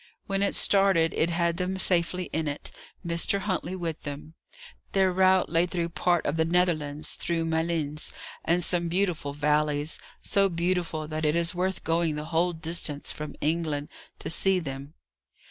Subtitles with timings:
[0.25, 2.71] When it started, it had them safely in it,
[3.05, 3.41] Mr.
[3.41, 4.33] Huntley with them.
[4.93, 8.11] Their route lay through part of the Netherlands, through Malines,
[8.43, 13.35] and some beautiful valleys; so beautiful that it is worth going the whole distance from
[13.41, 14.95] England to see them.